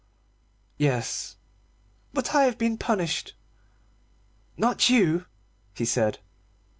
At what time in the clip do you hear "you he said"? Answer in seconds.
4.89-6.17